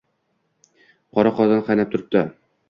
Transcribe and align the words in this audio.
Qora 1.19 1.33
qozon 1.41 1.63
qaynab 1.69 1.93
turibdi 1.93 2.25